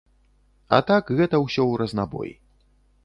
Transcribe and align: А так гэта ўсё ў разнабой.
А 0.77 0.79
так 0.87 1.13
гэта 1.19 1.41
ўсё 1.45 1.63
ў 1.67 1.73
разнабой. 1.83 2.31